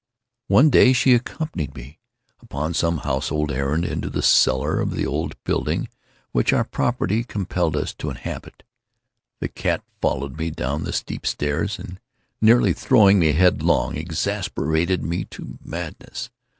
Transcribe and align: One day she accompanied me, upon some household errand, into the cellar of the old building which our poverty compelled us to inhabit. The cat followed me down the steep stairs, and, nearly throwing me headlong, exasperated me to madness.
One 0.47 0.71
day 0.71 0.93
she 0.93 1.13
accompanied 1.13 1.75
me, 1.75 1.99
upon 2.39 2.73
some 2.73 3.01
household 3.05 3.51
errand, 3.51 3.85
into 3.85 4.09
the 4.09 4.23
cellar 4.23 4.79
of 4.79 4.95
the 4.95 5.05
old 5.05 5.35
building 5.43 5.89
which 6.31 6.51
our 6.53 6.63
poverty 6.63 7.23
compelled 7.23 7.77
us 7.77 7.93
to 7.99 8.09
inhabit. 8.09 8.63
The 9.41 9.47
cat 9.47 9.83
followed 10.01 10.39
me 10.39 10.49
down 10.49 10.85
the 10.85 10.91
steep 10.93 11.27
stairs, 11.27 11.77
and, 11.77 11.99
nearly 12.41 12.73
throwing 12.73 13.19
me 13.19 13.33
headlong, 13.33 13.95
exasperated 13.95 15.03
me 15.03 15.25
to 15.25 15.59
madness. 15.63 16.31